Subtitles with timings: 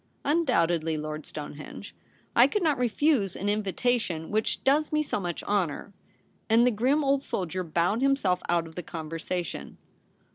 [0.17, 1.93] * Undoubtedly, Lord Stonehenge.
[2.35, 5.93] I could not refuse an invitation which does me so much honour,'
[6.49, 9.77] and the grim old soldier bowed himself out of the conversation.